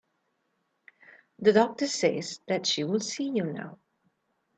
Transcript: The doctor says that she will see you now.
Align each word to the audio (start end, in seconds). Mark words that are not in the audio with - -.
The 1.37 1.53
doctor 1.53 1.85
says 1.85 2.39
that 2.47 2.65
she 2.65 2.83
will 2.83 3.01
see 3.01 3.29
you 3.29 3.43
now. 3.43 3.77